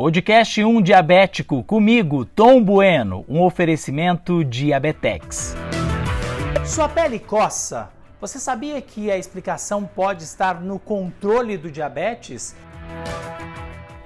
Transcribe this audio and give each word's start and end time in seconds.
Podcast 0.00 0.64
1 0.64 0.80
Diabético, 0.80 1.62
comigo, 1.62 2.24
Tom 2.24 2.64
Bueno, 2.64 3.22
um 3.28 3.42
oferecimento 3.42 4.42
Diabetex. 4.42 5.54
Sua 6.64 6.88
pele 6.88 7.18
coça? 7.18 7.90
Você 8.18 8.38
sabia 8.38 8.80
que 8.80 9.10
a 9.10 9.18
explicação 9.18 9.84
pode 9.84 10.24
estar 10.24 10.58
no 10.58 10.78
controle 10.78 11.58
do 11.58 11.70
diabetes? 11.70 12.56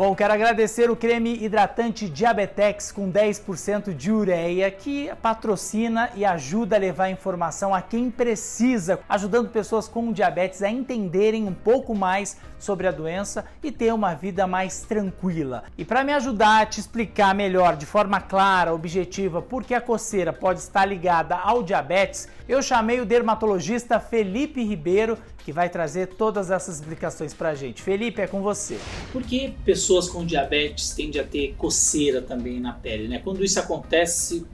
Bom, 0.00 0.14
quero 0.14 0.32
agradecer 0.32 0.90
o 0.90 0.96
creme 0.96 1.44
hidratante 1.44 2.08
Diabetex 2.08 2.90
com 2.90 3.12
10% 3.12 3.94
de 3.94 4.10
ureia 4.10 4.70
que 4.70 5.10
patrocina 5.20 6.08
e 6.14 6.24
ajuda 6.24 6.76
a 6.76 6.78
levar 6.78 7.10
informação 7.10 7.74
a 7.74 7.82
quem 7.82 8.10
precisa, 8.10 9.00
ajudando 9.06 9.50
pessoas 9.50 9.88
com 9.88 10.10
diabetes 10.10 10.62
a 10.62 10.70
entenderem 10.70 11.46
um 11.46 11.52
pouco 11.52 11.94
mais 11.94 12.38
sobre 12.58 12.86
a 12.86 12.90
doença 12.90 13.44
e 13.62 13.70
ter 13.70 13.92
uma 13.92 14.14
vida 14.14 14.46
mais 14.46 14.80
tranquila. 14.80 15.64
E 15.76 15.84
para 15.84 16.02
me 16.02 16.14
ajudar 16.14 16.62
a 16.62 16.66
te 16.66 16.80
explicar 16.80 17.34
melhor, 17.34 17.76
de 17.76 17.84
forma 17.84 18.22
clara, 18.22 18.72
objetiva, 18.72 19.42
por 19.42 19.64
que 19.64 19.74
a 19.74 19.82
coceira 19.82 20.32
pode 20.32 20.60
estar 20.60 20.86
ligada 20.86 21.36
ao 21.36 21.62
diabetes, 21.62 22.26
eu 22.48 22.62
chamei 22.62 23.00
o 23.00 23.06
dermatologista 23.06 24.00
Felipe 24.00 24.64
Ribeiro, 24.64 25.18
que 25.38 25.52
vai 25.52 25.68
trazer 25.68 26.08
todas 26.08 26.50
essas 26.50 26.76
explicações 26.76 27.32
para 27.32 27.50
a 27.50 27.54
gente. 27.54 27.82
Felipe, 27.82 28.20
é 28.20 28.26
com 28.26 28.42
você. 28.42 28.78
Por 29.12 29.22
que 29.22 29.54
pessoas 29.64 29.89
com 30.08 30.24
diabetes 30.24 30.90
tendem 30.90 31.20
a 31.20 31.24
ter 31.24 31.54
coceira 31.56 32.22
também 32.22 32.60
na 32.60 32.72
pele? 32.72 33.08
Né? 33.08 33.20
Quando 33.22 33.44
isso 33.44 33.58
acontece, 33.58 34.46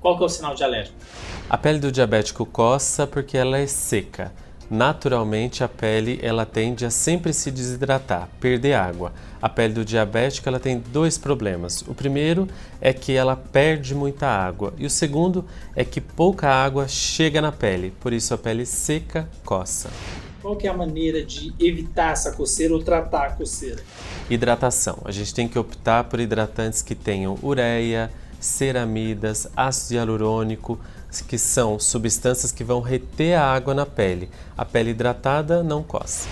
qual 0.00 0.16
que 0.16 0.22
é 0.22 0.26
o 0.26 0.28
sinal 0.28 0.54
de 0.54 0.62
alerta? 0.62 0.92
A 1.48 1.56
pele 1.56 1.78
do 1.78 1.92
diabético 1.92 2.44
coça 2.44 3.06
porque 3.06 3.36
ela 3.36 3.58
é 3.58 3.66
seca. 3.66 4.32
Naturalmente 4.70 5.62
a 5.62 5.68
pele 5.68 6.18
ela 6.22 6.46
tende 6.46 6.86
a 6.86 6.90
sempre 6.90 7.32
se 7.32 7.50
desidratar, 7.50 8.28
perder 8.40 8.72
água. 8.72 9.12
A 9.40 9.48
pele 9.48 9.74
do 9.74 9.84
diabético 9.84 10.48
ela 10.48 10.58
tem 10.58 10.78
dois 10.78 11.18
problemas. 11.18 11.82
O 11.82 11.94
primeiro 11.94 12.48
é 12.80 12.92
que 12.92 13.12
ela 13.12 13.36
perde 13.36 13.94
muita 13.94 14.26
água 14.26 14.72
e 14.78 14.86
o 14.86 14.90
segundo 14.90 15.44
é 15.76 15.84
que 15.84 16.00
pouca 16.00 16.48
água 16.48 16.88
chega 16.88 17.40
na 17.42 17.52
pele, 17.52 17.92
por 18.00 18.12
isso 18.12 18.32
a 18.32 18.38
pele 18.38 18.64
seca 18.64 19.28
coça. 19.44 19.90
Qual 20.42 20.56
que 20.56 20.66
é 20.66 20.70
a 20.70 20.76
maneira 20.76 21.24
de 21.24 21.54
evitar 21.60 22.10
essa 22.10 22.32
coceira 22.32 22.74
ou 22.74 22.82
tratar 22.82 23.26
a 23.26 23.30
coceira? 23.30 23.80
Hidratação. 24.28 24.98
A 25.04 25.12
gente 25.12 25.32
tem 25.32 25.46
que 25.46 25.56
optar 25.56 26.02
por 26.04 26.18
hidratantes 26.18 26.82
que 26.82 26.96
tenham 26.96 27.38
ureia, 27.40 28.10
ceramidas, 28.40 29.46
ácido 29.56 29.94
hialurônico, 29.94 30.80
que 31.28 31.38
são 31.38 31.78
substâncias 31.78 32.50
que 32.50 32.64
vão 32.64 32.80
reter 32.80 33.34
a 33.34 33.54
água 33.54 33.72
na 33.72 33.86
pele. 33.86 34.28
A 34.58 34.64
pele 34.64 34.90
hidratada 34.90 35.62
não 35.62 35.80
coça. 35.80 36.28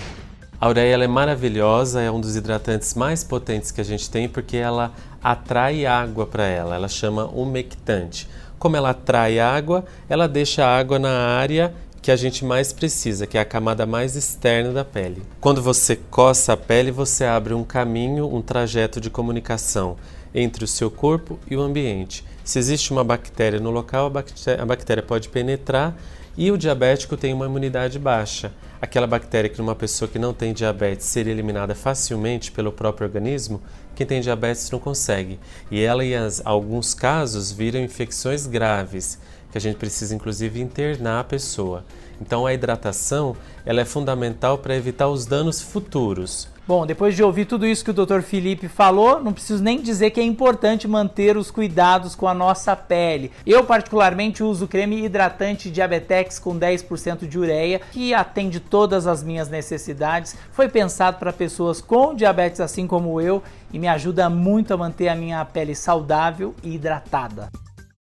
A 0.59 0.67
ureia 0.67 0.95
é 1.01 1.07
maravilhosa, 1.07 2.01
é 2.01 2.11
um 2.11 2.19
dos 2.19 2.35
hidratantes 2.35 2.93
mais 2.93 3.23
potentes 3.23 3.71
que 3.71 3.79
a 3.79 3.85
gente 3.85 4.09
tem 4.09 4.27
porque 4.27 4.57
ela 4.57 4.91
atrai 5.23 5.85
água 5.85 6.27
para 6.27 6.45
ela, 6.45 6.75
ela 6.75 6.89
chama 6.89 7.27
umectante. 7.27 8.27
Como 8.59 8.75
ela 8.75 8.89
atrai 8.89 9.39
água, 9.39 9.85
ela 10.09 10.27
deixa 10.27 10.65
a 10.65 10.77
água 10.77 10.99
na 10.99 11.09
área 11.09 11.73
que 12.01 12.11
a 12.11 12.15
gente 12.15 12.43
mais 12.43 12.73
precisa, 12.73 13.27
que 13.27 13.37
é 13.37 13.41
a 13.41 13.45
camada 13.45 13.85
mais 13.85 14.15
externa 14.15 14.71
da 14.71 14.83
pele. 14.83 15.21
Quando 15.39 15.61
você 15.61 15.95
coça 15.95 16.53
a 16.53 16.57
pele, 16.57 16.89
você 16.89 17.25
abre 17.25 17.53
um 17.53 17.63
caminho, 17.63 18.33
um 18.33 18.41
trajeto 18.41 18.99
de 18.99 19.09
comunicação 19.09 19.97
entre 20.33 20.63
o 20.63 20.67
seu 20.67 20.89
corpo 20.89 21.39
e 21.49 21.55
o 21.55 21.61
ambiente. 21.61 22.23
Se 22.43 22.59
existe 22.59 22.91
uma 22.91 23.03
bactéria 23.03 23.59
no 23.59 23.71
local, 23.71 24.07
a 24.07 24.09
bactéria, 24.09 24.63
a 24.63 24.65
bactéria 24.65 25.03
pode 25.03 25.29
penetrar 25.29 25.95
e 26.37 26.51
o 26.51 26.57
diabético 26.57 27.17
tem 27.17 27.33
uma 27.33 27.45
imunidade 27.45 27.99
baixa. 27.99 28.51
Aquela 28.81 29.05
bactéria 29.05 29.49
que 29.49 29.59
numa 29.59 29.75
pessoa 29.75 30.09
que 30.09 30.17
não 30.17 30.33
tem 30.33 30.53
diabetes 30.53 31.05
seria 31.05 31.33
eliminada 31.33 31.75
facilmente 31.75 32.51
pelo 32.51 32.71
próprio 32.71 33.05
organismo, 33.05 33.61
quem 33.95 34.07
tem 34.07 34.21
diabetes 34.21 34.71
não 34.71 34.79
consegue. 34.79 35.39
E 35.69 35.81
ela, 35.81 36.03
em 36.03 36.13
alguns 36.45 36.93
casos, 36.93 37.51
viram 37.51 37.79
infecções 37.79 38.47
graves 38.47 39.19
que 39.51 39.57
a 39.57 39.61
gente 39.61 39.75
precisa 39.75 40.15
inclusive 40.15 40.61
internar 40.61 41.19
a 41.19 41.23
pessoa. 41.23 41.83
Então 42.19 42.45
a 42.45 42.53
hidratação 42.53 43.35
ela 43.65 43.81
é 43.81 43.85
fundamental 43.85 44.57
para 44.57 44.75
evitar 44.75 45.09
os 45.09 45.25
danos 45.25 45.61
futuros. 45.61 46.47
Bom, 46.71 46.85
depois 46.85 47.17
de 47.17 47.21
ouvir 47.21 47.43
tudo 47.43 47.67
isso 47.67 47.83
que 47.83 47.91
o 47.91 47.93
Dr. 47.93 48.21
Felipe 48.21 48.69
falou, 48.69 49.21
não 49.21 49.33
preciso 49.33 49.61
nem 49.61 49.81
dizer 49.81 50.11
que 50.11 50.21
é 50.21 50.23
importante 50.23 50.87
manter 50.87 51.35
os 51.35 51.51
cuidados 51.51 52.15
com 52.15 52.29
a 52.29 52.33
nossa 52.33 52.77
pele. 52.77 53.29
Eu 53.45 53.65
particularmente 53.65 54.41
uso 54.41 54.69
creme 54.69 55.03
hidratante 55.03 55.69
Diabetex 55.69 56.39
com 56.39 56.57
10% 56.57 57.27
de 57.27 57.37
ureia, 57.37 57.81
que 57.91 58.13
atende 58.13 58.61
todas 58.61 59.05
as 59.05 59.21
minhas 59.21 59.49
necessidades. 59.49 60.33
Foi 60.53 60.69
pensado 60.69 61.17
para 61.17 61.33
pessoas 61.33 61.81
com 61.81 62.15
diabetes 62.15 62.61
assim 62.61 62.87
como 62.87 63.19
eu 63.19 63.43
e 63.73 63.77
me 63.77 63.89
ajuda 63.89 64.29
muito 64.29 64.73
a 64.73 64.77
manter 64.77 65.09
a 65.09 65.15
minha 65.15 65.43
pele 65.43 65.75
saudável 65.75 66.55
e 66.63 66.75
hidratada. 66.75 67.49